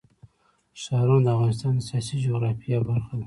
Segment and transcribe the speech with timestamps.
[0.81, 3.19] ښارونه د افغانستان د سیاسي جغرافیه برخه ده.